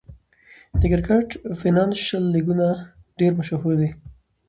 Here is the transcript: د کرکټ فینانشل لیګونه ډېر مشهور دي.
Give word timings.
د 0.79 0.81
کرکټ 0.91 1.29
فینانشل 1.59 2.23
لیګونه 2.33 2.67
ډېر 3.19 3.31
مشهور 3.39 3.73
دي. 3.81 3.89